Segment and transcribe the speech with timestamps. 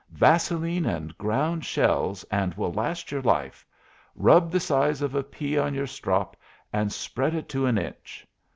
[0.09, 3.63] "Vaseline and ground shells, and will last your life.
[4.15, 6.35] Rub the size of a pea on your strop
[6.73, 8.25] and spread it to an inch."